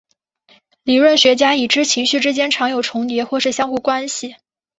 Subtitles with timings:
[0.81, 4.35] 理论学家已知情绪之间常有重叠或是相互关系。